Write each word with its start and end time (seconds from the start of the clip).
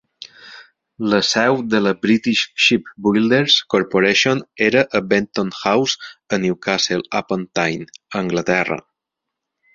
La 1.09 1.17
seu 1.31 1.59
de 1.73 1.81
la 1.87 1.91
British 2.05 2.41
Shipbuilders 2.67 3.57
Corporation 3.75 4.41
era 4.69 4.83
a 5.01 5.03
Benton 5.13 5.53
House 5.59 6.11
a 6.27 6.41
Newcastle 6.47 7.07
upon 7.21 7.47
Tyne, 7.61 7.89
Anglaterra. 8.25 8.83